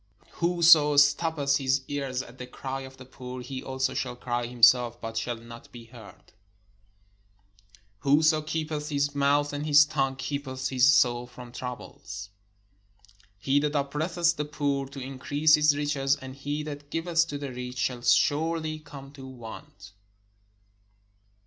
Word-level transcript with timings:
Whoso 0.37 0.95
stoppeth 0.97 1.57
his 1.57 1.83
ears 1.87 2.23
at 2.23 2.39
the 2.39 2.47
cry 2.47 2.81
of 2.81 2.97
the 2.97 3.05
poor, 3.05 3.39
he 3.41 3.61
also 3.61 3.93
shall 3.93 4.15
cry 4.15 4.47
himself, 4.47 4.99
but 4.99 5.15
shall 5.15 5.37
not 5.37 5.71
be 5.71 5.85
heard. 5.85 6.33
Whoso 7.99 8.41
keepeth 8.41 8.89
his 8.89 9.13
mouth 9.13 9.53
and 9.53 9.63
his 9.63 9.85
tongue 9.85 10.15
keepeth 10.15 10.69
his 10.69 10.91
soul 10.91 11.27
from 11.27 11.51
troubles. 11.51 12.31
He 13.37 13.59
that 13.59 13.75
oppresseth 13.75 14.37
the 14.37 14.45
poor 14.45 14.87
to 14.87 14.99
increase 14.99 15.53
his 15.53 15.77
riches, 15.77 16.15
and 16.15 16.35
he 16.35 16.63
that 16.63 16.89
giveth 16.89 17.27
to 17.27 17.37
the 17.37 17.53
rich, 17.53 17.77
shall 17.77 18.01
surely 18.01 18.79
come 18.79 19.11
to 19.11 19.27
want. 19.27 19.91